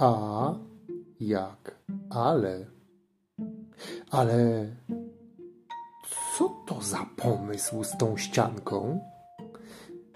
[0.00, 0.54] A
[1.20, 1.76] jak
[2.10, 2.66] ale.
[4.10, 4.66] Ale
[6.36, 9.00] co to za pomysł z tą ścianką?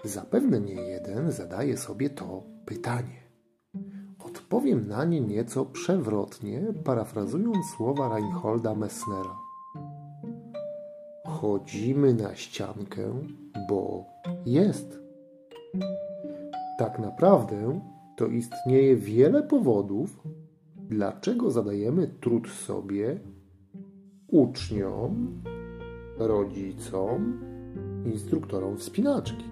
[0.03, 3.21] Zapewne nie jeden zadaje sobie to pytanie.
[4.25, 9.37] Odpowiem na nie nieco przewrotnie, parafrazując słowa Reinholda Messnera.
[11.25, 13.01] Chodzimy na ściankę,
[13.69, 14.05] bo
[14.45, 14.99] jest.
[16.79, 17.81] Tak naprawdę
[18.15, 20.19] to istnieje wiele powodów,
[20.75, 23.19] dlaczego zadajemy trud sobie,
[24.27, 25.41] uczniom,
[26.17, 27.39] rodzicom,
[28.05, 29.45] instruktorom wspinaczki.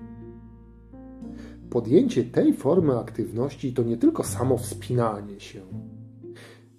[1.70, 5.62] Podjęcie tej formy aktywności to nie tylko samo wspinanie się.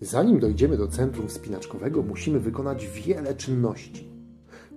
[0.00, 4.08] Zanim dojdziemy do centrum wspinaczkowego, musimy wykonać wiele czynności.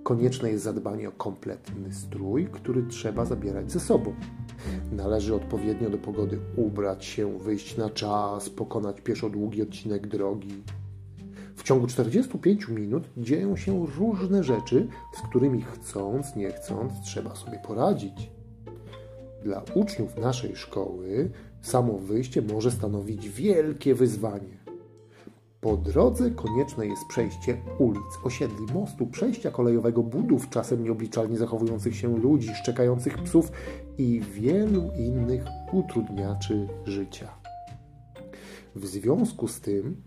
[0.02, 4.14] Konieczne jest zadbanie o kompletny strój, który trzeba zabierać ze sobą.
[4.92, 10.62] Należy odpowiednio do pogody ubrać się, wyjść na czas, pokonać pieszo długi odcinek drogi.
[11.56, 17.58] W ciągu 45 minut dzieją się różne rzeczy, z którymi chcąc, nie chcąc, trzeba sobie
[17.66, 18.30] poradzić.
[19.44, 24.58] Dla uczniów naszej szkoły samo wyjście może stanowić wielkie wyzwanie.
[25.60, 32.18] Po drodze konieczne jest przejście ulic, osiedli, mostu, przejścia kolejowego, budów, czasem nieobliczalnie zachowujących się
[32.18, 33.52] ludzi, szczekających psów
[33.98, 37.34] i wielu innych utrudniaczy życia.
[38.74, 40.02] W związku z tym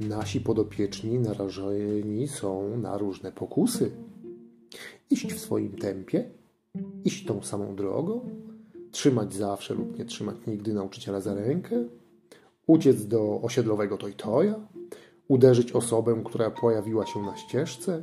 [0.00, 3.90] nasi podopieczni narażeni są na różne pokusy.
[5.10, 6.30] Iść w swoim tempie,
[7.04, 8.30] iść tą samą drogą,
[8.90, 11.84] trzymać zawsze lub nie trzymać nigdy nauczyciela za rękę,
[12.66, 14.68] uciec do osiedlowego tojtoja,
[15.28, 18.02] uderzyć osobę, która pojawiła się na ścieżce,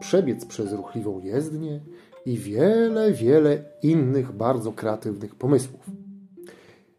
[0.00, 1.80] przebiec przez ruchliwą jezdnię
[2.26, 5.90] i wiele, wiele innych bardzo kreatywnych pomysłów.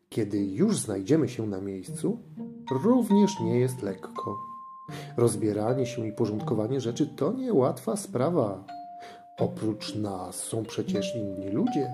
[0.10, 2.20] Kiedy już znajdziemy się na miejscu,
[2.72, 4.38] również nie jest lekko.
[5.18, 8.64] Rozbieranie się i porządkowanie rzeczy to niełatwa sprawa.
[9.40, 11.92] Oprócz nas są przecież inni ludzie.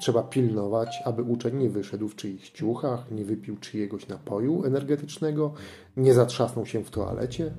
[0.00, 5.52] Trzeba pilnować, aby uczeń nie wyszedł w czyichś ciuchach, nie wypił czyjegoś napoju energetycznego,
[5.96, 7.52] nie zatrzasnął się w toalecie.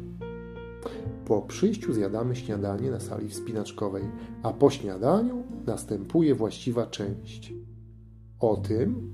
[1.30, 4.04] Po przyjściu zjadamy śniadanie na sali wspinaczkowej,
[4.44, 7.54] a po śniadaniu następuje właściwa część.
[8.40, 9.14] O tym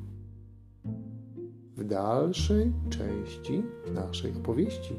[1.77, 4.93] w dalszej części naszej opowieści.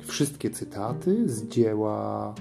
[0.00, 2.34] Wszystkie cytaty z dzieła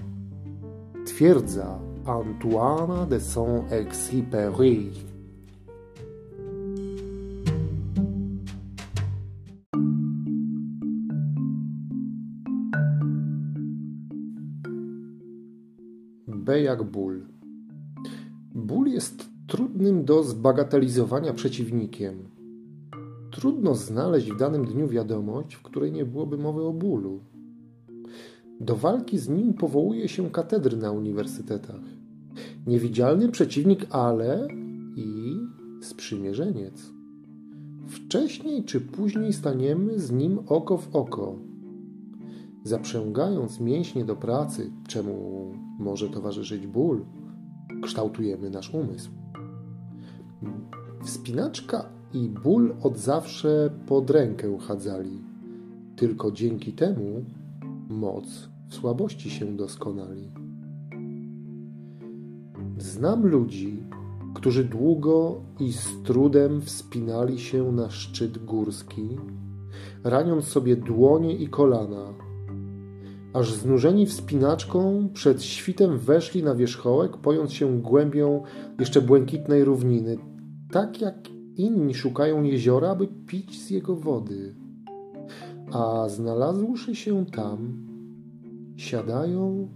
[1.06, 5.15] Twierdza Antoine de Saint-Exupéry.
[16.46, 17.22] B jak ból.
[18.56, 22.16] Ból jest trudnym do zbagatelizowania przeciwnikiem.
[23.32, 27.20] Trudno znaleźć w danym dniu wiadomość, w której nie byłoby mowy o bólu.
[28.60, 31.82] Do walki z nim powołuje się katedry na uniwersytetach.
[32.68, 34.48] Niewidzialny przeciwnik, ale
[34.96, 35.38] i
[35.82, 36.92] sprzymierzeniec.
[37.88, 41.40] Wcześniej czy później staniemy z nim oko w oko.
[42.66, 47.06] Zaprzęgając mięśnie do pracy, czemu może towarzyszyć ból,
[47.82, 49.12] kształtujemy nasz umysł.
[51.04, 55.22] Wspinaczka i ból od zawsze pod rękę chadzali.
[55.96, 57.26] Tylko dzięki temu
[57.90, 60.32] moc w słabości się doskonali.
[62.78, 63.84] Znam ludzi,
[64.34, 69.10] którzy długo i z trudem wspinali się na szczyt górski,
[70.04, 72.25] raniąc sobie dłonie i kolana,
[73.36, 78.44] aż znużeni wspinaczką przed świtem weszli na wierzchołek, pojąc się głębią
[78.80, 80.18] jeszcze błękitnej równiny,
[80.72, 81.16] tak jak
[81.56, 84.56] inni szukają jeziora, aby pić z jego wody.
[85.72, 87.88] A znalazłszy się tam,
[88.78, 89.68] siadają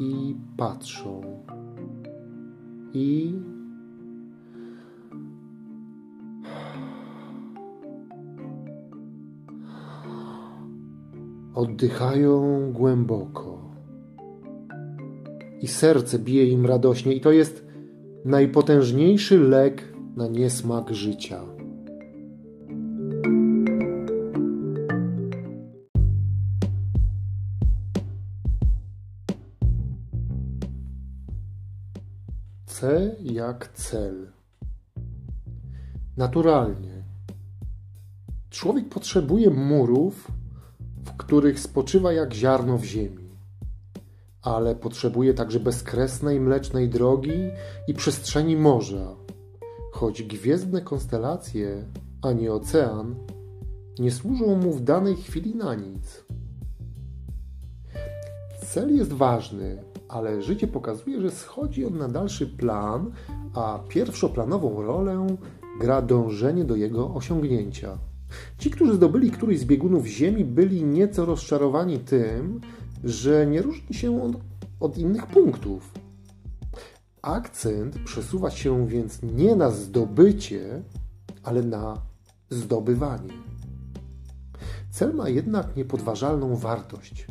[0.00, 1.22] i patrzą.
[2.94, 3.34] I
[11.54, 13.58] oddychają głęboko.
[15.60, 17.66] I serce bije im radośnie, i to jest
[18.24, 21.40] najpotężniejszy lek na niesmak życia.
[32.66, 34.26] C jak cel.
[36.16, 37.04] Naturalnie.
[38.50, 40.30] Człowiek potrzebuje murów,
[41.04, 43.28] w których spoczywa jak ziarno w ziemi,
[44.42, 47.50] ale potrzebuje także bezkresnej mlecznej drogi
[47.88, 49.16] i przestrzeni morza,
[49.92, 51.84] choć gwiezdne konstelacje,
[52.22, 53.14] a nie ocean,
[53.98, 56.24] nie służą mu w danej chwili na nic.
[58.66, 63.12] Cel jest ważny, ale życie pokazuje, że schodzi on na dalszy plan,
[63.54, 65.26] a pierwszoplanową rolę
[65.80, 67.98] gra dążenie do jego osiągnięcia.
[68.58, 72.60] Ci, którzy zdobyli któryś z biegunów Ziemi, byli nieco rozczarowani tym,
[73.04, 74.36] że nie różni się on
[74.80, 75.92] od innych punktów.
[77.22, 80.82] Akcent przesuwa się więc nie na zdobycie,
[81.42, 82.02] ale na
[82.50, 83.32] zdobywanie.
[84.90, 87.26] Cel ma jednak niepodważalną wartość.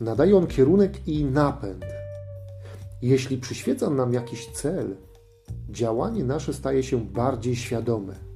[0.00, 1.84] Nadaje on kierunek i napęd.
[3.02, 4.96] Jeśli przyświeca nam jakiś cel,
[5.70, 8.29] działanie nasze staje się bardziej świadome.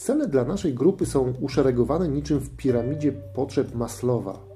[0.00, 4.46] Cele dla naszej grupy są uszeregowane niczym w piramidzie potrzeb Maslowa,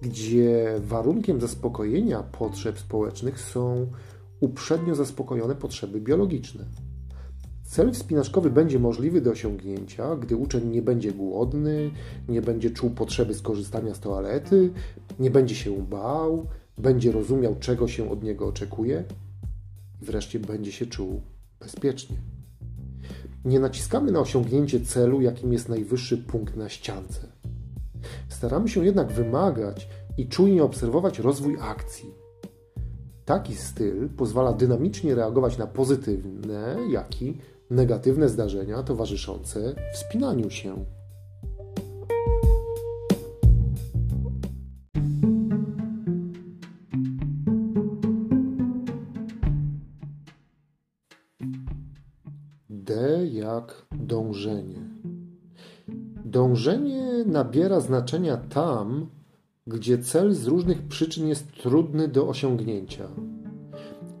[0.00, 3.86] gdzie warunkiem zaspokojenia potrzeb społecznych są
[4.40, 6.64] uprzednio zaspokojone potrzeby biologiczne.
[7.64, 11.90] Cel wspinaczkowy będzie możliwy do osiągnięcia, gdy uczeń nie będzie głodny,
[12.28, 14.70] nie będzie czuł potrzeby skorzystania z toalety,
[15.18, 16.46] nie będzie się bał,
[16.78, 19.04] będzie rozumiał, czego się od niego oczekuje
[20.02, 21.20] i wreszcie będzie się czuł
[21.60, 22.31] bezpiecznie.
[23.44, 27.26] Nie naciskamy na osiągnięcie celu, jakim jest najwyższy punkt na ściance.
[28.28, 32.14] Staramy się jednak wymagać i czujnie obserwować rozwój akcji.
[33.24, 37.38] Taki styl pozwala dynamicznie reagować na pozytywne, jak i
[37.70, 40.84] negatywne zdarzenia towarzyszące wspinaniu się.
[56.52, 59.06] Dążenie nabiera znaczenia tam,
[59.66, 63.08] gdzie cel z różnych przyczyn jest trudny do osiągnięcia.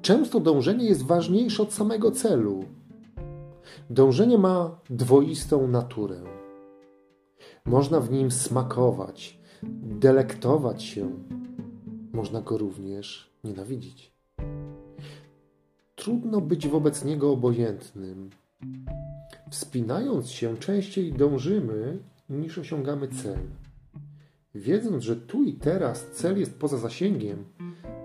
[0.02, 2.64] Często dążenie jest ważniejsze od samego celu.
[3.90, 6.20] Dążenie ma dwoistą naturę.
[7.64, 9.40] Można w nim smakować,
[9.82, 11.10] delektować się,
[12.12, 14.12] można go również nienawidzić.
[15.94, 18.30] Trudno być wobec niego obojętnym.
[19.50, 23.38] Wspinając się, częściej dążymy niż osiągamy cel.
[24.54, 27.44] Wiedząc, że tu i teraz cel jest poza zasięgiem,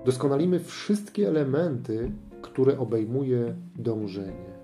[0.06, 4.58] doskonalimy wszystkie elementy, które obejmuje dążenie.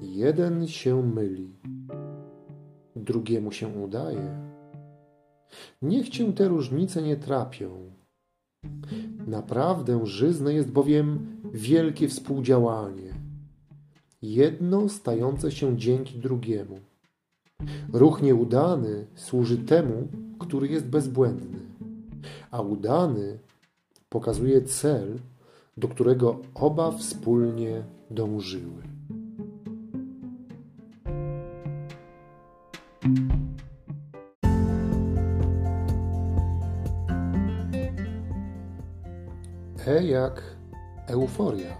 [0.00, 1.56] Jeden się myli,
[2.96, 4.50] drugiemu się udaje.
[5.82, 7.90] Niech cię te różnice nie trapią.
[9.26, 13.14] Naprawdę żyzne jest bowiem wielkie współdziałanie,
[14.22, 16.89] jedno stające się dzięki drugiemu.
[17.92, 20.08] Ruch nieudany służy temu,
[20.38, 21.58] który jest bezbłędny,
[22.50, 23.38] a udany
[24.08, 25.18] pokazuje cel,
[25.76, 28.82] do którego oba wspólnie dążyły.
[39.86, 40.42] E jak
[41.06, 41.76] euforia.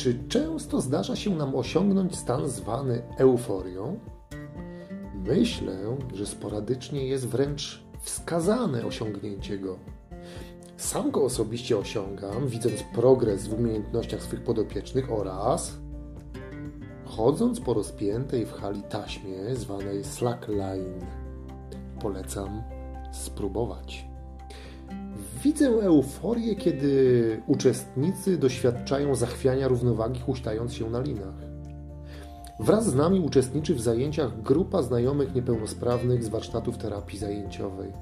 [0.00, 3.98] Czy często zdarza się nam osiągnąć stan zwany euforią?
[5.14, 9.78] Myślę, że sporadycznie jest wręcz wskazane osiągnięcie go.
[10.76, 15.72] Sam go osobiście osiągam, widząc progres w umiejętnościach swych podopiecznych oraz
[17.04, 21.06] chodząc po rozpiętej w hali taśmie zwanej slackline.
[22.02, 22.62] Polecam
[23.12, 24.09] spróbować.
[25.44, 31.34] Widzę euforię, kiedy uczestnicy doświadczają zachwiania równowagi, huśtając się na linach.
[32.60, 37.92] Wraz z nami uczestniczy w zajęciach grupa znajomych niepełnosprawnych z warsztatów terapii zajęciowej.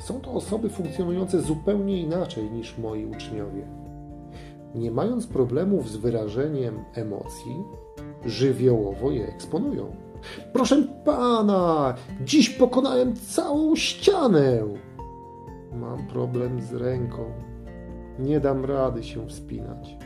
[0.00, 3.68] Są to osoby funkcjonujące zupełnie inaczej niż moi uczniowie.
[4.74, 7.56] Nie mając problemów z wyrażeniem emocji,
[8.26, 9.96] żywiołowo je eksponują.
[10.52, 14.62] Proszę pana, dziś pokonałem całą ścianę.
[15.72, 17.24] Mam problem z ręką.
[18.18, 19.96] Nie dam rady się wspinać.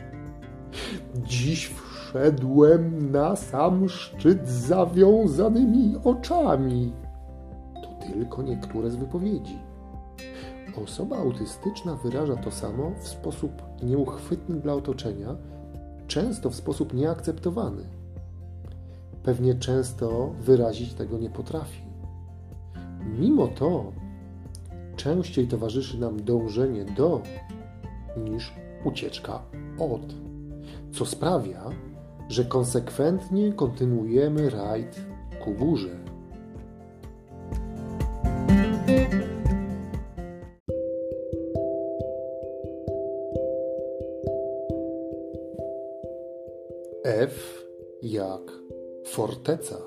[1.15, 6.93] Dziś wszedłem na sam szczyt z zawiązanymi oczami.
[7.73, 9.59] To tylko niektóre z wypowiedzi.
[10.83, 13.51] Osoba autystyczna wyraża to samo w sposób
[13.83, 15.35] nieuchwytny dla otoczenia,
[16.07, 17.83] często w sposób nieakceptowany.
[19.23, 21.81] Pewnie często wyrazić tego nie potrafi.
[23.19, 23.91] Mimo to
[24.95, 27.21] częściej towarzyszy nam dążenie do
[28.17, 29.41] niż ucieczka
[29.79, 30.01] od,
[30.91, 31.69] co sprawia,
[32.29, 35.01] że konsekwentnie kontynuujemy rajd
[35.43, 35.99] ku górze.
[47.03, 47.65] F
[48.01, 48.41] jak
[49.05, 49.77] forteca.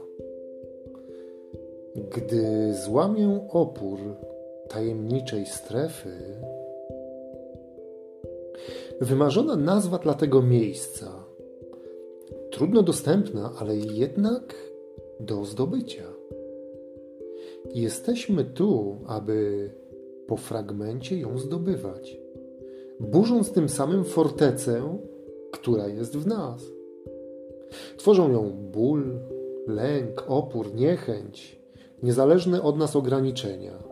[1.97, 3.99] Gdy złamię opór
[4.77, 6.11] tajemniczej strefy,
[9.01, 11.25] wymarzona nazwa dla tego miejsca,
[12.51, 14.55] trudno dostępna, ale jednak
[15.21, 16.03] do zdobycia.
[17.75, 19.71] Jesteśmy tu, aby
[20.27, 22.19] po fragmencie ją zdobywać,
[23.01, 24.99] burząc tym samym fortecę,
[25.53, 26.63] która jest w nas.
[27.97, 29.21] Tworzą ją ból,
[29.67, 31.61] lęk, opór, niechęć,
[32.03, 33.86] niezależne od nas ograniczenia.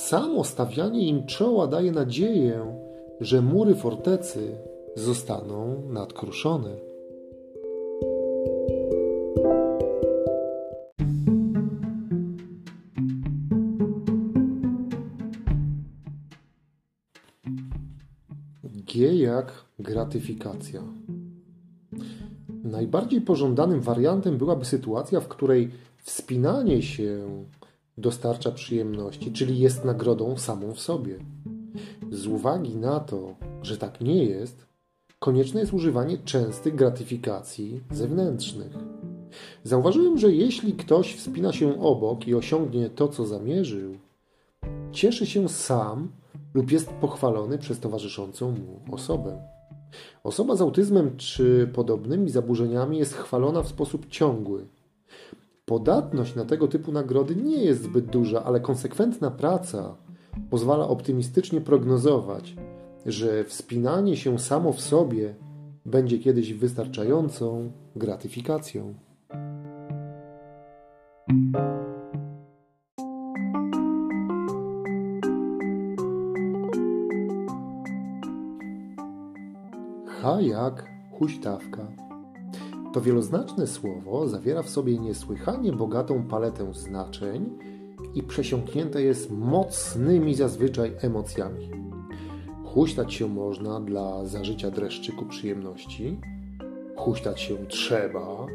[0.00, 2.76] Samo stawianie im czoła daje nadzieję,
[3.20, 4.56] że mury fortecy
[4.94, 6.76] zostaną nadkruszone.
[18.64, 20.82] G jak gratyfikacja.
[22.64, 25.70] Najbardziej pożądanym wariantem byłaby sytuacja, w której
[26.02, 27.28] wspinanie się
[28.00, 31.18] dostarcza przyjemności, czyli jest nagrodą samą w sobie.
[32.10, 34.66] Z uwagi na to, że tak nie jest,
[35.18, 38.72] konieczne jest używanie częstych gratyfikacji zewnętrznych.
[39.64, 43.94] Zauważyłem, że jeśli ktoś wspina się obok i osiągnie to, co zamierzył,
[44.92, 46.08] cieszy się sam
[46.54, 49.42] lub jest pochwalony przez towarzyszącą mu osobę.
[50.24, 54.66] Osoba z autyzmem czy podobnymi zaburzeniami jest chwalona w sposób ciągły.
[55.70, 59.96] Podatność na tego typu nagrody nie jest zbyt duża, ale konsekwentna praca
[60.50, 62.56] pozwala optymistycznie prognozować,
[63.06, 65.34] że wspinanie się samo w sobie
[65.86, 68.94] będzie kiedyś wystarczającą gratyfikacją.
[80.06, 80.86] H jak
[81.18, 82.09] huśtawka.
[82.92, 87.58] To wieloznaczne słowo zawiera w sobie niesłychanie bogatą paletę znaczeń
[88.14, 91.70] i przesiąknięte jest mocnymi zazwyczaj emocjami.
[92.64, 96.20] Huśtać się można dla zażycia dreszczyku przyjemności,
[96.96, 98.46] huśtać się trzeba,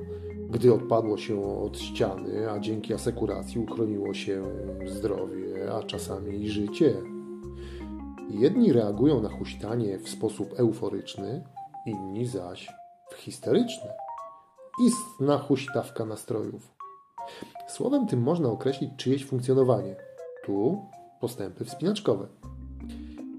[0.49, 4.43] gdy odpadło się od ściany, a dzięki asekuracji uchroniło się
[4.85, 6.93] zdrowie, a czasami i życie.
[8.29, 11.43] Jedni reagują na huśtanie w sposób euforyczny,
[11.85, 12.69] inni zaś
[13.11, 14.04] w histeryczny.
[14.79, 16.75] Istna huśtawka nastrojów.
[17.67, 19.95] Słowem tym można określić czyjeś funkcjonowanie.
[20.45, 20.81] Tu
[21.21, 22.27] postępy wspinaczkowe.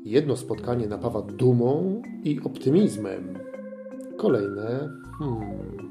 [0.05, 3.38] Jedno spotkanie napawa dumą i optymizmem.
[4.16, 4.88] Kolejne
[5.19, 5.90] hmm,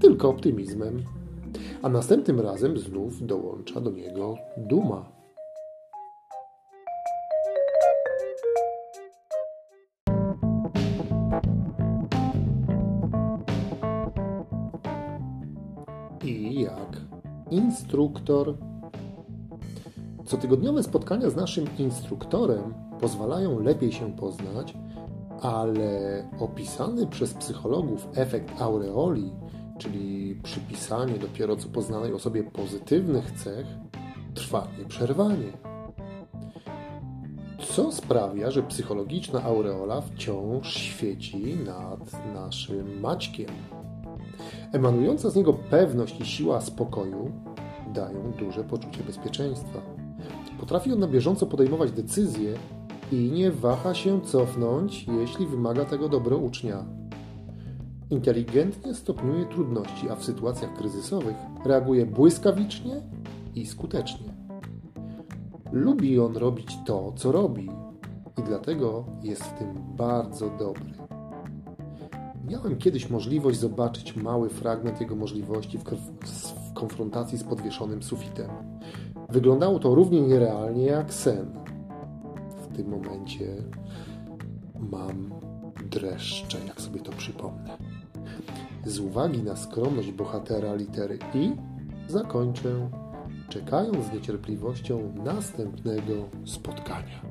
[0.00, 1.02] tylko optymizmem.
[1.82, 5.17] A następnym razem znów dołącza do niego duma.
[17.88, 18.54] Instruktor.
[20.24, 24.74] Cotygodniowe spotkania z naszym instruktorem pozwalają lepiej się poznać,
[25.40, 29.32] ale opisany przez psychologów efekt aureoli,
[29.78, 33.66] czyli przypisanie dopiero co poznanej osobie pozytywnych cech,
[34.34, 35.52] trwa nieprzerwanie.
[37.74, 43.50] Co sprawia, że psychologiczna aureola wciąż świeci nad naszym Maćkiem.
[44.72, 47.32] Emanująca z niego pewność i siła spokoju
[47.98, 49.80] dają duże poczucie bezpieczeństwa.
[50.60, 52.54] Potrafi on na bieżąco podejmować decyzje
[53.12, 56.84] i nie waha się cofnąć, jeśli wymaga tego dobro ucznia.
[58.10, 63.02] Inteligentnie stopniuje trudności, a w sytuacjach kryzysowych reaguje błyskawicznie
[63.54, 64.34] i skutecznie.
[65.72, 67.70] Lubi on robić to, co robi,
[68.38, 71.07] i dlatego jest w tym bardzo dobry.
[72.48, 78.50] Miałem kiedyś możliwość zobaczyć mały fragment jego możliwości w, w konfrontacji z podwieszonym sufitem.
[79.28, 81.46] Wyglądało to równie nierealnie jak sen.
[82.62, 83.46] W tym momencie
[84.90, 85.30] mam
[85.90, 87.78] dreszcze, jak sobie to przypomnę.
[88.86, 91.52] Z uwagi na skromność bohatera litery I
[92.08, 92.90] zakończę,
[93.48, 97.22] czekając z niecierpliwością następnego spotkania.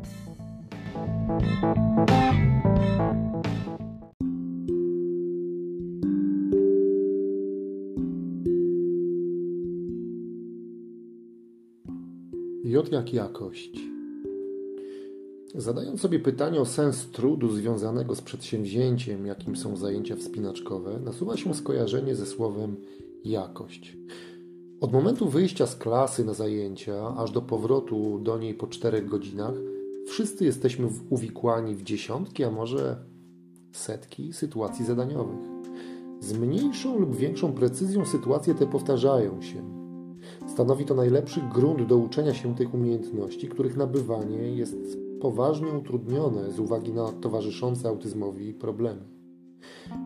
[12.88, 13.79] J jak jakość.
[15.56, 21.53] Zadając sobie pytanie o sens trudu związanego z przedsięwzięciem, jakim są zajęcia wspinaczkowe, nasuwa się
[21.53, 22.75] skojarzenie ze słowem
[23.25, 23.98] jakość.
[24.82, 29.56] Od momentu wyjścia z klasy na zajęcia, aż do powrotu do niej po czterech godzinach,
[30.08, 32.98] wszyscy jesteśmy uwikłani w dziesiątki, a może
[33.72, 35.39] setki sytuacji zadaniowych.
[36.20, 39.76] Z mniejszą lub większą precyzją sytuacje te powtarzają się.
[40.58, 44.76] Stanowi to najlepszy grunt do uczenia się tych umiejętności, których nabywanie jest
[45.22, 49.02] poważnie utrudnione z uwagi na towarzyszące autyzmowi problemy.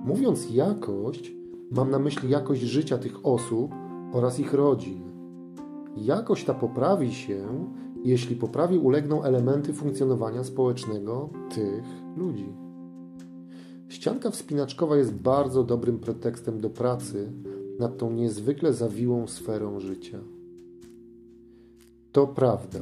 [0.06, 1.34] Mówiąc jakość,
[1.72, 3.72] mam na myśli jakość życia tych osób
[4.14, 5.02] oraz ich rodzin.
[5.98, 7.70] Jakość ta poprawi się,
[8.04, 11.84] jeśli poprawie ulegną elementy funkcjonowania społecznego tych
[12.18, 12.54] ludzi.
[13.90, 17.32] Ścianka wspinaczkowa jest bardzo dobrym pretekstem do pracy
[17.80, 20.20] nad tą niezwykle zawiłą sferą życia.
[22.12, 22.80] To prawda,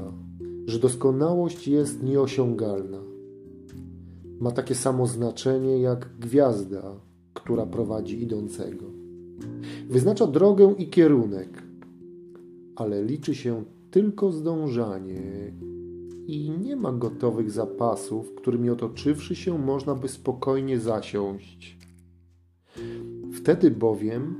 [0.66, 2.98] że doskonałość jest nieosiągalna.
[4.40, 6.96] Ma takie samo znaczenie jak gwiazda,
[7.34, 8.86] która prowadzi idącego.
[9.90, 11.64] Wyznacza drogę i kierunek,
[12.76, 15.54] ale liczy się tylko zdążanie
[16.28, 21.78] i nie ma gotowych zapasów, którymi otoczywszy się można by spokojnie zasiąść.
[23.34, 24.36] Wtedy bowiem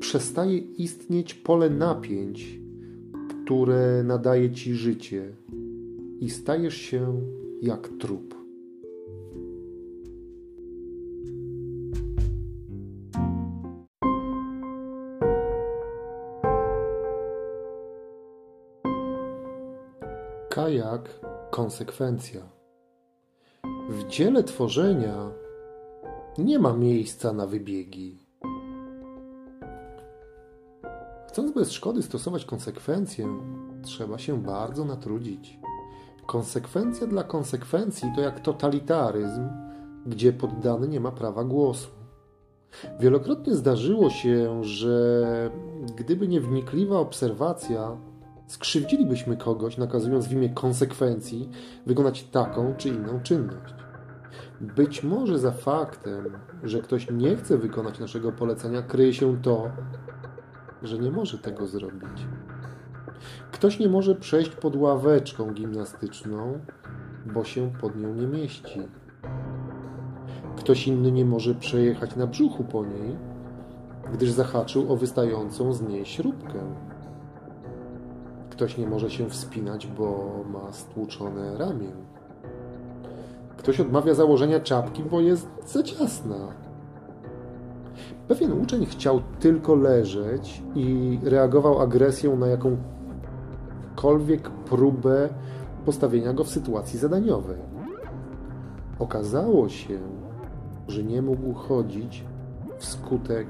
[0.00, 2.63] przestaje istnieć pole napięć,
[3.44, 5.36] które nadaje ci życie
[6.20, 7.20] i stajesz się
[7.62, 8.34] jak trup.
[20.48, 21.20] Kajak
[21.50, 22.40] konsekwencja.
[23.90, 25.30] W dziele tworzenia
[26.38, 28.23] nie ma miejsca na wybiegi.
[31.34, 33.28] Chcąc bez szkody stosować konsekwencję,
[33.82, 35.58] trzeba się bardzo natrudzić.
[36.26, 39.48] Konsekwencja dla konsekwencji to jak totalitaryzm,
[40.06, 41.88] gdzie poddany nie ma prawa głosu.
[43.00, 45.50] Wielokrotnie zdarzyło się, że
[45.96, 47.96] gdyby nie wnikliwa obserwacja,
[48.46, 51.50] skrzywdzilibyśmy kogoś, nakazując w imię konsekwencji
[51.86, 53.74] wykonać taką czy inną czynność.
[54.60, 59.70] Być może za faktem, że ktoś nie chce wykonać naszego polecenia, kryje się to,
[60.84, 62.26] że nie może tego zrobić.
[63.52, 66.58] Ktoś nie może przejść pod ławeczką gimnastyczną,
[67.26, 68.80] bo się pod nią nie mieści.
[70.56, 73.16] Ktoś inny nie może przejechać na brzuchu po niej,
[74.12, 76.58] gdyż zahaczył o wystającą z niej śrubkę.
[78.50, 81.92] Ktoś nie może się wspinać, bo ma stłuczone ramię.
[83.56, 86.63] Ktoś odmawia założenia czapki, bo jest za ciasna.
[88.28, 95.28] Pewien uczeń chciał tylko leżeć i reagował agresją na jakąkolwiek próbę
[95.84, 97.58] postawienia go w sytuacji zadaniowej.
[98.98, 99.98] Okazało się,
[100.88, 102.24] że nie mógł chodzić
[102.78, 103.46] wskutek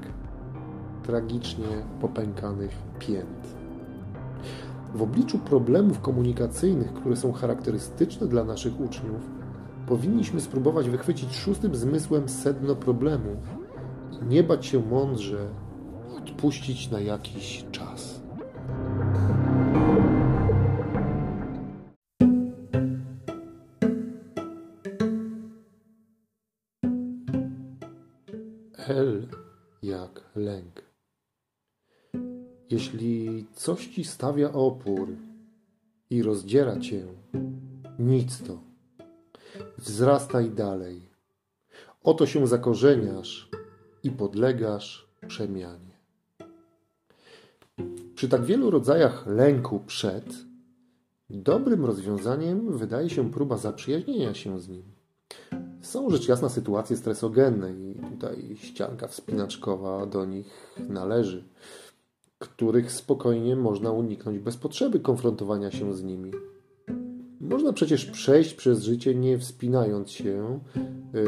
[1.03, 1.67] tragicznie
[2.01, 3.55] popękanych pięt.
[4.95, 9.29] W obliczu problemów komunikacyjnych, które są charakterystyczne dla naszych uczniów,
[9.87, 13.35] powinniśmy spróbować wychwycić szóstym zmysłem sedno problemu
[14.21, 15.49] nie bać się mądrze
[16.17, 18.21] odpuścić na jakiś czas.
[28.87, 29.27] L
[29.83, 30.81] jak lęk.
[32.69, 35.15] Jeśli coś ci stawia opór
[36.09, 37.05] i rozdziera cię,
[37.99, 38.59] nic to.
[39.77, 41.09] Wzrastaj dalej.
[42.03, 43.49] Oto się zakorzeniasz
[44.05, 45.95] i podlegasz przemianie.
[48.15, 50.25] Przy tak wielu rodzajach lęku przed,
[51.29, 54.83] dobrym rozwiązaniem wydaje się próba zaprzyjaźnienia się z nim.
[55.81, 61.43] Są rzecz jasna sytuacje stresogenne i tutaj ścianka wspinaczkowa do nich należy
[62.39, 66.31] których spokojnie można uniknąć bez potrzeby konfrontowania się z nimi.
[67.39, 70.59] Można przecież przejść przez życie nie wspinając się,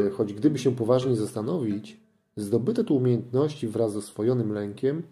[0.07, 2.06] e, choć gdyby się poważnie zastanowić,
[2.37, 5.03] zdobyte tu umiejętności wraz z oswojonym lękiem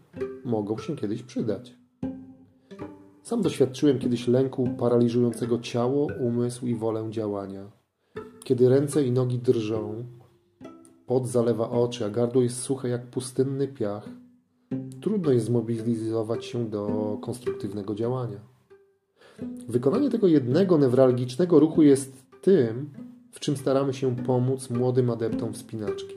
[0.46, 1.78] mogą się kiedyś przydać.
[3.24, 7.72] Sam doświadczyłem kiedyś lęku paraliżującego ciało, umysł i wolę działania.
[8.44, 10.06] Kiedy ręce i nogi drżą,
[11.06, 14.10] pot zalewa oczy, a gardło jest suche jak pustynny piach–
[15.02, 18.40] trudno jest zmobilizować się do konstruktywnego działania.
[19.68, 22.90] Wykonanie tego jednego newralgicznego ruchu jest tym,
[23.32, 26.16] w czym staramy się pomóc młodym adeptom wspinaczki.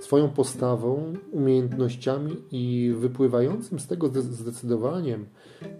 [0.00, 5.26] Swoją postawą, umiejętnościami i wypływającym z tego zdecydowaniem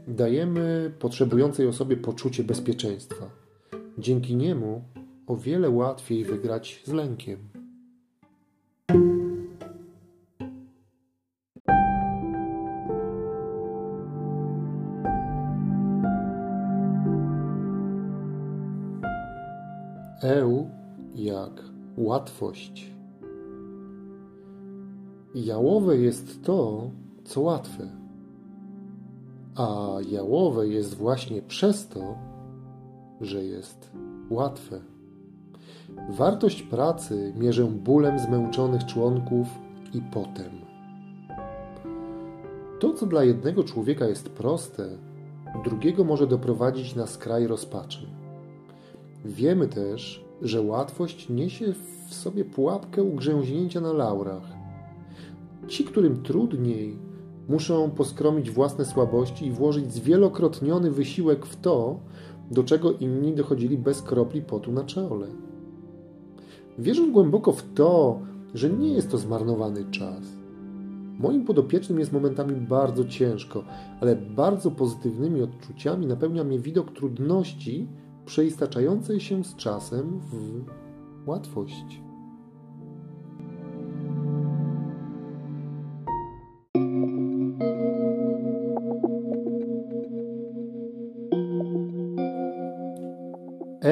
[0.08, 3.30] dajemy potrzebującej osobie poczucie bezpieczeństwa.
[3.98, 4.84] Dzięki niemu
[5.26, 7.38] o wiele łatwiej wygrać z lękiem.
[20.22, 20.70] EU
[21.14, 21.50] jak
[21.96, 22.93] łatwość.
[25.34, 26.90] Jałowe jest to,
[27.24, 27.88] co łatwe,
[29.56, 32.14] a jałowe jest właśnie przez to,
[33.20, 33.90] że jest
[34.30, 34.80] łatwe.
[36.10, 39.46] Wartość pracy mierzę bólem zmęczonych członków
[39.94, 40.50] i potem.
[42.80, 44.88] To, co dla jednego człowieka jest proste,
[45.64, 48.06] drugiego może doprowadzić na skraj rozpaczy.
[49.24, 51.72] Wiemy też, że łatwość niesie
[52.08, 54.53] w sobie pułapkę ugrzęźnięcia na laurach.
[55.68, 56.98] Ci, którym trudniej,
[57.48, 62.00] muszą poskromić własne słabości i włożyć zwielokrotniony wysiłek w to,
[62.50, 65.26] do czego inni dochodzili bez kropli potu na czole.
[66.78, 68.20] Wierzę głęboko w to,
[68.54, 70.22] że nie jest to zmarnowany czas.
[71.18, 73.64] Moim podopiecznym jest momentami bardzo ciężko,
[74.00, 77.88] ale bardzo pozytywnymi odczuciami napełnia mnie widok trudności
[78.26, 80.64] przeistaczającej się z czasem w
[81.26, 82.03] łatwość.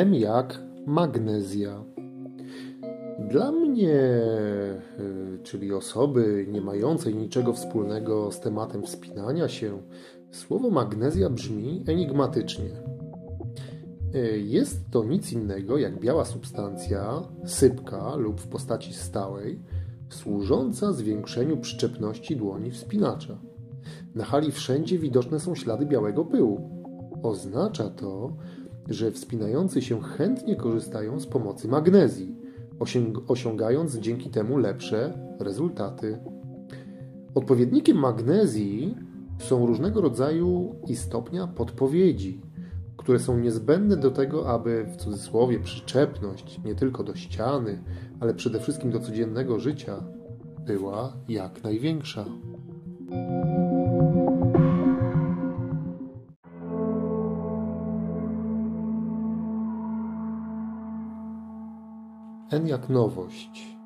[0.03, 1.85] M jak magnezja.
[3.31, 3.95] Dla mnie,
[5.01, 9.83] y, czyli osoby nie mającej niczego wspólnego z tematem wspinania się,
[10.31, 12.71] słowo magnezja brzmi enigmatycznie.
[14.15, 19.61] Y, jest to nic innego jak biała substancja, sypka lub w postaci stałej,
[20.09, 23.39] służąca zwiększeniu przyczepności dłoni wspinacza.
[24.15, 26.71] Na hali wszędzie widoczne są ślady białego pyłu.
[27.23, 28.37] Oznacza to,
[28.89, 32.37] że wspinający się chętnie korzystają z pomocy magnezji,
[33.29, 36.19] osiągając dzięki temu lepsze rezultaty.
[37.35, 38.97] Odpowiednikiem magnezji
[39.39, 42.41] są różnego rodzaju i stopnia podpowiedzi,
[42.97, 47.83] które są niezbędne do tego, aby w cudzysłowie przyczepność nie tylko do ściany,
[48.21, 50.05] ale przede wszystkim do codziennego życia
[50.67, 52.25] była jak największa.
[62.53, 63.77] N jak nowość.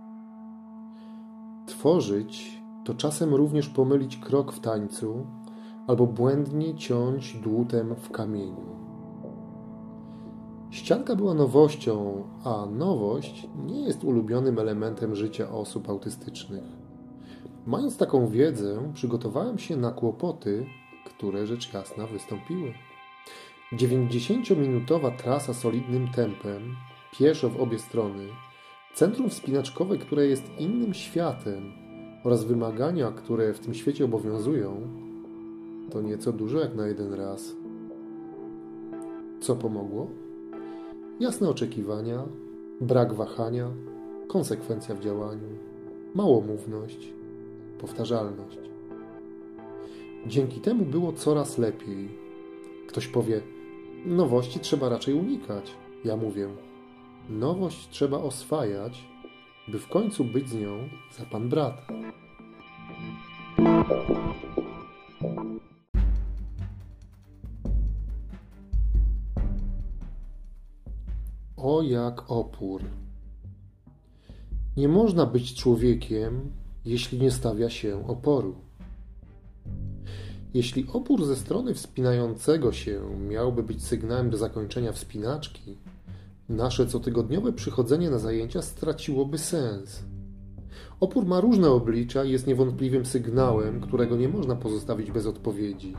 [1.67, 5.27] Tworzyć to czasem również pomylić krok w tańcu
[5.87, 8.77] albo błędnie ciąć dłutem w kamieniu.
[10.71, 16.65] Ścianka była nowością, a nowość nie jest ulubionym elementem życia osób autystycznych.
[17.67, 20.67] Mając taką wiedzę, przygotowałem się na kłopoty,
[21.05, 22.73] które rzecz jasna wystąpiły.
[23.73, 26.77] 90-minutowa trasa solidnym tempem,
[27.19, 28.29] pieszo w obie strony,
[28.97, 31.73] Centrum wspinaczkowe, które jest innym światem
[32.25, 34.81] oraz wymagania, które w tym świecie obowiązują,
[35.91, 37.57] to nieco dużo jak na jeden raz.
[39.41, 40.07] Co pomogło?
[41.21, 42.25] Jasne oczekiwania,
[42.81, 43.71] brak wahania,
[44.29, 45.49] konsekwencja w działaniu,
[46.15, 47.13] małomówność,
[47.81, 48.59] powtarzalność.
[50.27, 52.09] Dzięki temu było coraz lepiej.
[52.89, 53.41] Ktoś powie,
[54.07, 55.75] nowości trzeba raczej unikać.
[56.05, 56.49] Ja mówię,
[57.31, 59.09] Nowość trzeba oswajać,
[59.69, 61.83] by w końcu być z nią za pan brata.
[71.57, 72.83] O jak opór.
[74.77, 76.53] Nie można być człowiekiem,
[76.85, 78.55] jeśli nie stawia się oporu.
[80.55, 85.77] Jeśli opór ze strony wspinającego się miałby być sygnałem do zakończenia wspinaczki,
[86.49, 90.05] nasze cotygodniowe przychodzenie na zajęcia straciłoby sens.
[91.01, 95.95] Opór ma różne oblicza i jest niewątpliwym sygnałem, którego nie można pozostawić bez odpowiedzi.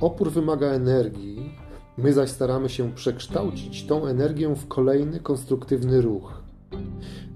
[0.00, 1.56] Opór wymaga energii,
[1.98, 6.42] my zaś staramy się przekształcić tą energię w kolejny konstruktywny ruch.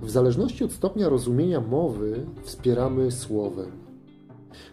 [0.03, 3.71] W zależności od stopnia rozumienia mowy wspieramy słowem.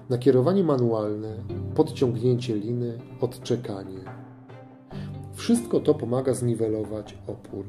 [0.09, 1.37] Nakierowanie manualne,
[1.75, 3.99] podciągnięcie liny, odczekanie.
[5.43, 7.65] Wszystko to pomaga zniwelować opór.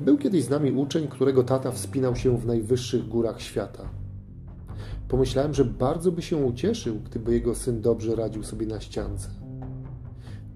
[0.00, 3.88] Był kiedyś z nami uczeń, którego tata wspinał się w najwyższych górach świata.
[5.08, 9.28] Pomyślałem, że bardzo by się ucieszył, gdyby jego syn dobrze radził sobie na ściance.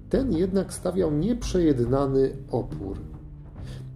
[0.08, 2.98] Ten jednak stawiał nieprzejednany opór.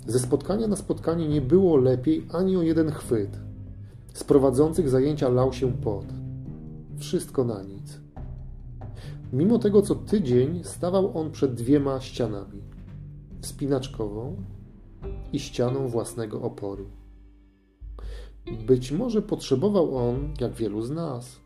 [0.07, 3.39] Ze spotkania na spotkanie nie było lepiej ani o jeden chwyt.
[4.15, 6.07] Z prowadzących zajęcia lał się pot.
[6.99, 8.06] Wszystko na nic.
[9.33, 12.63] Mimo tego co tydzień stawał on przed dwiema ścianami
[13.41, 14.37] wspinaczkową
[15.33, 16.87] i ścianą własnego oporu.
[18.67, 21.41] Być może potrzebował on, jak wielu z nas,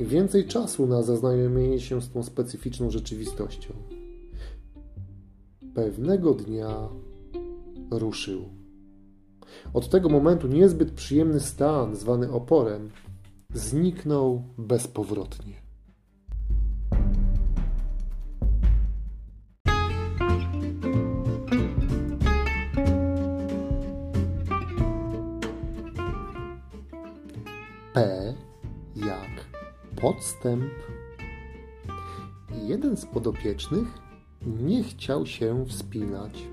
[0.00, 3.74] więcej czasu na zaznajomienie się z tą specyficzną rzeczywistością.
[5.74, 6.88] Pewnego dnia
[7.90, 8.48] ruszył.
[9.74, 12.90] Od tego momentu niezbyt przyjemny stan, zwany oporem,
[13.54, 15.69] zniknął bezpowrotnie.
[28.00, 28.34] P
[28.96, 29.44] jak
[30.00, 30.72] podstęp.
[32.62, 33.88] Jeden z podopiecznych
[34.46, 36.48] nie chciał się wspinać.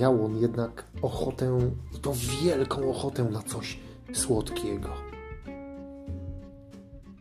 [0.00, 1.58] Miał on jednak ochotę,
[1.96, 2.12] i to
[2.42, 3.80] wielką ochotę na coś
[4.12, 4.88] słodkiego.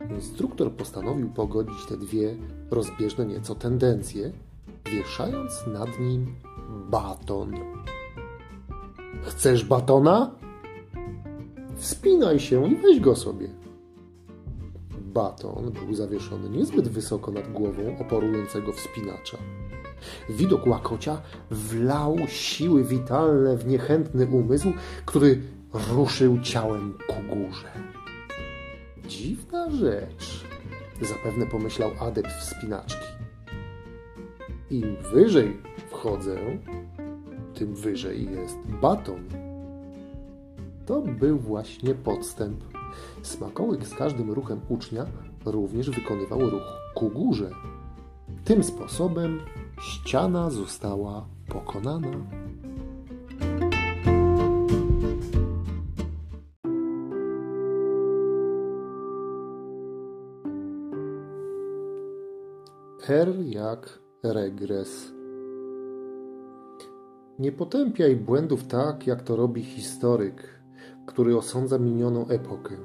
[0.10, 2.36] Instruktor postanowił pogodzić te dwie
[2.72, 4.32] rozbieżne nieco tendencje,
[4.86, 6.36] wieszając nad nim
[6.90, 7.54] baton.
[9.24, 10.43] Chcesz batona?
[11.84, 13.48] Wspinaj się i weź go sobie.
[15.00, 19.38] Baton był zawieszony niezbyt wysoko nad głową oporującego wspinacza.
[20.30, 24.74] Widok łakocia wlał siły witalne w niechętny umysł,
[25.06, 25.42] który
[25.92, 27.72] ruszył ciałem ku górze.
[29.08, 30.46] Dziwna rzecz,
[31.02, 33.08] zapewne pomyślał adept wspinaczki.
[34.70, 35.58] Im wyżej
[35.90, 36.38] wchodzę,
[37.54, 39.43] tym wyżej jest baton.
[40.86, 42.64] To był właśnie podstęp.
[43.22, 45.06] Smakołyk z każdym ruchem ucznia
[45.46, 46.64] również wykonywał ruch
[46.96, 47.50] ku górze.
[48.46, 49.40] Tym sposobem
[49.82, 52.12] ściana została pokonana.
[63.10, 65.14] R jak regres.
[67.40, 70.63] Nie potępiaj błędów tak, jak to robi historyk,
[71.14, 72.76] który osądza minioną epokę.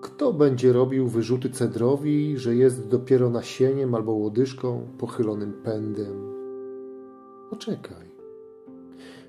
[0.00, 6.32] Kto będzie robił wyrzuty cedrowi, że jest dopiero nasieniem albo łodyżką pochylonym pędem?
[7.50, 8.10] Poczekaj.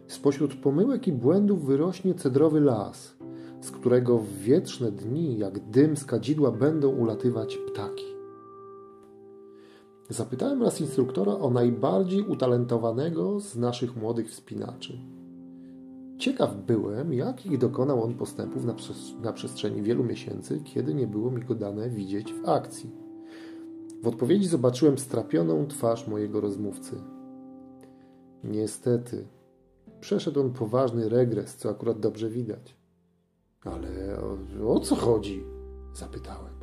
[0.07, 3.15] Spośród pomyłek i błędów wyrośnie cedrowy las,
[3.62, 8.05] z którego w wietrzne dni, jak dym z kadzidła, będą ulatywać ptaki.
[10.10, 15.20] Zapytałem raz instruktora o najbardziej utalentowanego z naszych młodych wspinaczy.
[16.21, 18.75] Ciekaw byłem, jakich dokonał on postępów na,
[19.21, 22.91] na przestrzeni wielu miesięcy, kiedy nie było mi go dane widzieć w akcji.
[24.03, 26.95] W odpowiedzi zobaczyłem strapioną twarz mojego rozmówcy.
[28.43, 29.27] Niestety,
[29.99, 32.75] przeszedł on poważny regres, co akurat dobrze widać.
[33.63, 34.19] Ale
[34.63, 35.43] o, o co chodzi?
[35.93, 36.53] zapytałem.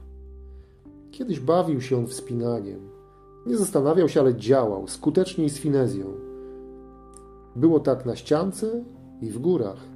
[1.10, 2.88] Kiedyś bawił się on wspinaniem.
[3.46, 6.06] Nie zastanawiał się, ale działał, skutecznie i z finezją.
[7.56, 8.84] Było tak na ściance
[9.20, 9.88] i w górach.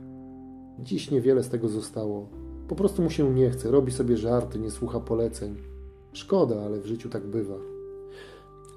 [0.78, 2.28] Dziś niewiele z tego zostało.
[2.68, 5.56] Po prostu mu się nie chce, robi sobie żarty, nie słucha poleceń.
[6.12, 7.56] Szkoda, ale w życiu tak bywa.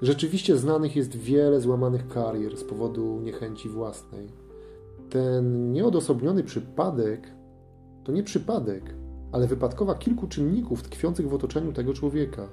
[0.02, 4.28] Rzeczywiście znanych jest wiele złamanych karier z powodu niechęci własnej.
[5.10, 7.30] Ten nieodosobniony przypadek
[8.04, 8.94] to nie przypadek,
[9.32, 12.48] ale wypadkowa kilku czynników tkwiących w otoczeniu tego człowieka.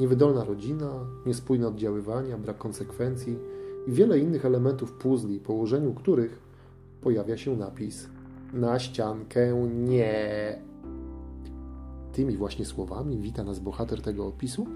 [0.00, 3.38] Niewydolna rodzina, niespójne oddziaływania, brak konsekwencji
[3.86, 6.45] i wiele innych elementów puzli, po ułożeniu których
[7.06, 8.08] pojawia się napis
[8.52, 10.58] Na ściankę nie.
[12.12, 14.66] Tymi właśnie słowami wita nas bohater tego opisu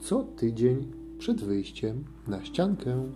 [0.00, 3.08] co tydzień przed wyjściem na ściankę.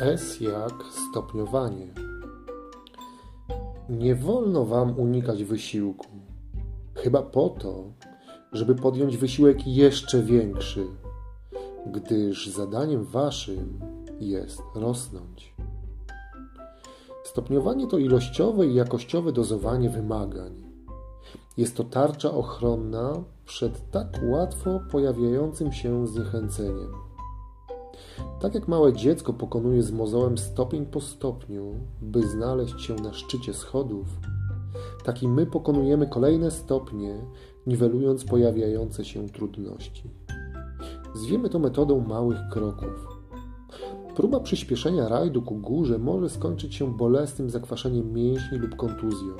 [0.00, 0.74] S jak
[1.10, 2.01] stopniowanie.
[3.92, 6.06] Nie wolno wam unikać wysiłku.
[6.94, 7.92] Chyba po to,
[8.52, 10.86] żeby podjąć wysiłek jeszcze większy,
[11.86, 13.80] gdyż zadaniem waszym
[14.20, 15.54] jest rosnąć.
[17.24, 20.62] Stopniowanie to ilościowe i jakościowe dozowanie wymagań.
[21.56, 27.11] Jest to tarcza ochronna przed tak łatwo pojawiającym się zniechęceniem.
[28.40, 33.54] Tak jak małe dziecko pokonuje z mozołem stopień po stopniu, by znaleźć się na szczycie
[33.54, 34.06] schodów,
[35.04, 37.14] tak i my pokonujemy kolejne stopnie,
[37.66, 40.10] niwelując pojawiające się trudności.
[41.14, 43.22] Zwiemy to metodą małych kroków.
[44.16, 49.34] Próba przyspieszenia rajdu ku górze może skończyć się bolesnym zakwaszeniem mięśni lub kontuzją.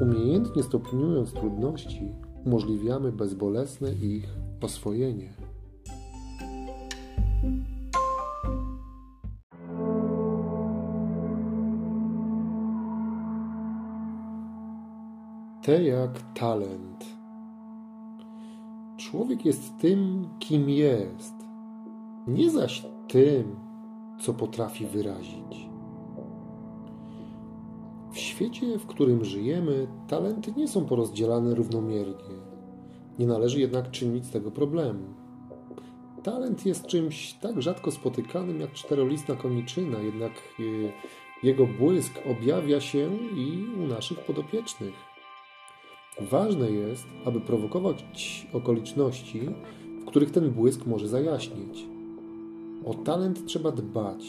[0.00, 2.12] Umiejętnie stopniując trudności,
[2.46, 4.28] umożliwiamy bezbolesne ich
[4.60, 5.47] oswojenie.
[15.68, 17.04] T jak talent.
[18.96, 21.34] Człowiek jest tym, kim jest,
[22.26, 23.56] nie zaś tym,
[24.20, 25.68] co potrafi wyrazić.
[28.12, 32.36] W świecie, w którym żyjemy, talenty nie są porozdzielane równomiernie.
[33.18, 35.14] Nie należy jednak czynić z tego problemu.
[36.22, 40.62] Talent jest czymś tak rzadko spotykanym jak czterolistna koniczyna, jednak e,
[41.46, 45.07] jego błysk objawia się i u naszych podopiecznych.
[46.20, 49.40] Ważne jest, aby prowokować okoliczności,
[50.02, 51.86] w których ten błysk może zajaśnieć.
[52.84, 54.26] O talent trzeba dbać,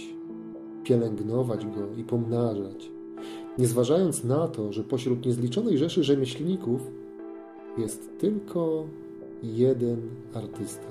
[0.84, 2.92] pielęgnować go i pomnażać,
[3.58, 6.82] nie zważając na to, że pośród niezliczonej rzeszy rzemieślników
[7.78, 8.86] jest tylko
[9.44, 10.02] jeden
[10.34, 10.88] artysta.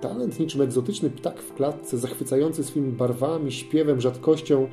[0.00, 4.68] Talent niczym egzotyczny ptak w klatce, zachwycający swymi barwami, śpiewem, rzadkością,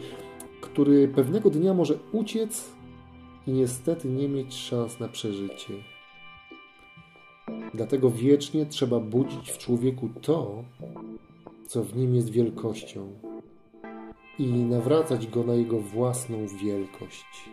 [0.61, 2.71] który pewnego dnia może uciec
[3.47, 5.73] i niestety nie mieć szans na przeżycie.
[7.73, 10.63] Dlatego wiecznie trzeba budzić w człowieku to,
[11.67, 13.07] co w nim jest wielkością
[14.39, 17.49] i nawracać go na jego własną wielkość.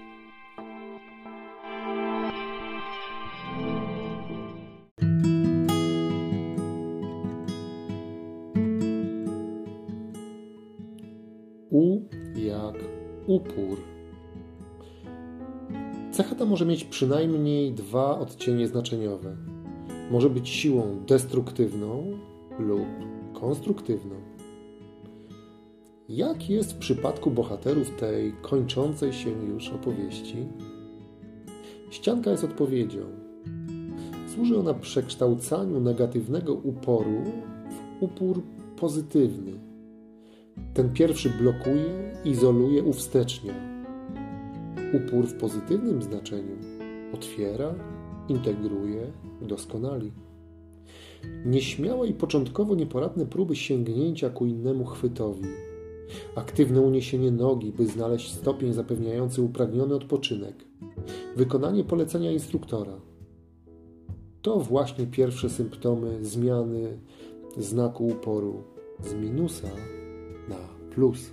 [16.20, 19.36] Cecha ta może mieć przynajmniej dwa odcienie znaczeniowe.
[20.10, 22.04] Może być siłą destruktywną
[22.58, 22.86] lub
[23.40, 24.14] konstruktywną.
[26.08, 30.36] Jak jest w przypadku bohaterów tej kończącej się już opowieści?
[31.90, 33.00] Ścianka jest odpowiedzią.
[34.34, 37.24] Służy ona przekształcaniu negatywnego uporu
[38.00, 38.42] w upór
[38.76, 39.52] pozytywny.
[40.74, 43.79] Ten pierwszy blokuje, izoluje, uwstecznia.
[44.92, 46.56] Upór w pozytywnym znaczeniu
[47.14, 47.74] otwiera,
[48.28, 50.12] integruje, doskonali.
[51.44, 55.44] Nieśmiałe i początkowo nieporadne próby sięgnięcia ku innemu chwytowi
[56.34, 60.54] aktywne uniesienie nogi, by znaleźć stopień zapewniający upragniony odpoczynek,
[61.36, 63.00] wykonanie polecenia instruktora.
[64.42, 66.98] To właśnie pierwsze symptomy zmiany
[67.58, 68.62] znaku uporu
[69.04, 69.68] z minusa
[70.48, 70.56] na
[70.94, 71.30] plus.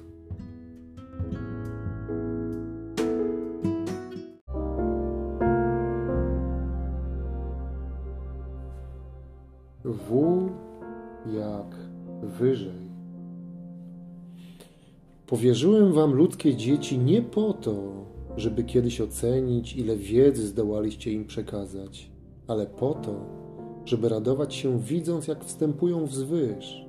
[15.28, 18.06] Powierzyłem wam ludzkie dzieci nie po to,
[18.38, 22.12] żeby kiedyś ocenić, ile wiedzy zdołaliście im przekazać,
[22.48, 23.26] ale po to,
[23.86, 26.86] żeby radować się widząc, jak wstępują wzwyż.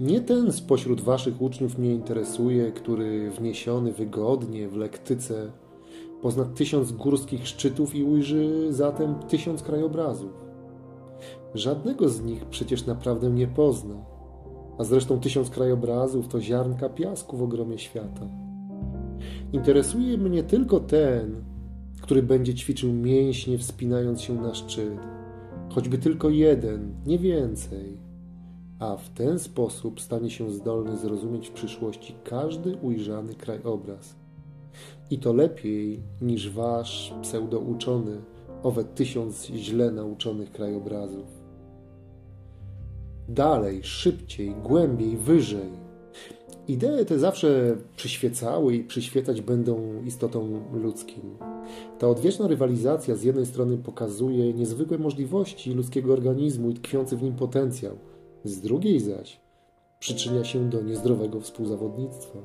[0.00, 5.52] Nie ten spośród waszych uczniów mnie interesuje, który wniesiony wygodnie w lektyce
[6.22, 10.32] pozna tysiąc górskich szczytów i ujrzy zatem tysiąc krajobrazów.
[11.54, 14.15] Żadnego z nich przecież naprawdę nie pozna
[14.78, 18.28] a zresztą tysiąc krajobrazów to ziarnka piasku w ogromie świata.
[19.52, 21.44] Interesuje mnie tylko ten,
[22.00, 24.98] który będzie ćwiczył mięśnie, wspinając się na szczyt,
[25.68, 28.00] choćby tylko jeden, nie więcej,
[28.78, 34.16] a w ten sposób stanie się zdolny zrozumieć w przyszłości każdy ujrzany krajobraz.
[35.10, 38.16] I to lepiej niż wasz pseudouczony,
[38.62, 41.35] owe tysiąc źle nauczonych krajobrazów
[43.28, 45.86] dalej, szybciej, głębiej, wyżej.
[46.68, 51.22] Idee te zawsze przyświecały i przyświecać będą istotom ludzkim.
[51.98, 57.34] Ta odwieczna rywalizacja z jednej strony pokazuje niezwykłe możliwości ludzkiego organizmu i tkwiący w nim
[57.34, 57.96] potencjał,
[58.44, 59.40] z drugiej zaś
[59.98, 62.38] przyczynia się do niezdrowego współzawodnictwa.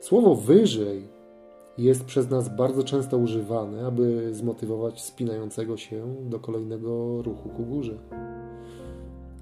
[0.00, 1.08] Słowo wyżej
[1.78, 7.98] jest przez nas bardzo często używane, aby zmotywować spinającego się do kolejnego ruchu ku górze.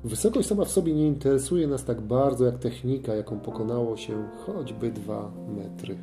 [0.05, 4.91] Wysokość sama w sobie nie interesuje nas tak bardzo jak technika, jaką pokonało się choćby
[4.91, 5.99] dwa metry.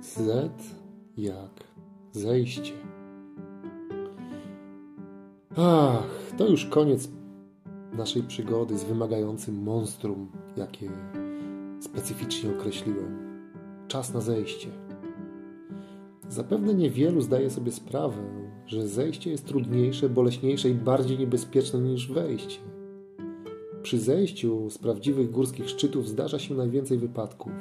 [0.00, 0.50] Z
[1.16, 1.64] jak
[2.12, 2.72] zejście.
[5.56, 7.08] Ach, to już koniec
[7.92, 10.90] naszej przygody z wymagającym monstrum, jakie
[11.80, 13.18] specyficznie określiłem.
[13.88, 14.68] Czas na zejście.
[16.28, 18.22] Zapewne niewielu zdaje sobie sprawę,
[18.66, 22.58] że zejście jest trudniejsze, boleśniejsze i bardziej niebezpieczne niż wejście.
[23.82, 27.52] Przy zejściu z prawdziwych górskich szczytów zdarza się najwięcej wypadków.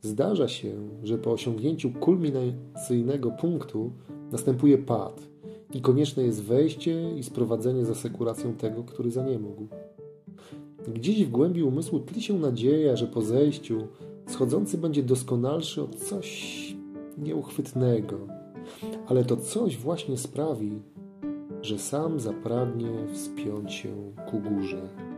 [0.00, 3.92] Zdarza się, że po osiągnięciu kulminacyjnego punktu
[4.32, 5.28] następuje pad
[5.74, 9.68] i konieczne jest wejście i sprowadzenie za sekuracją tego, który zaniemógł.
[10.88, 13.86] Gdzieś w głębi umysłu tli się nadzieja, że po zejściu
[14.26, 16.56] schodzący będzie doskonalszy od coś
[17.18, 18.18] nieuchwytnego,
[19.06, 20.82] ale to coś właśnie sprawi,
[21.62, 25.09] że sam zapragnie wspiąć się ku górze.